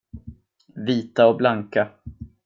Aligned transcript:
Vita 0.75 1.25
och 1.27 1.37
blanka. 1.37 1.89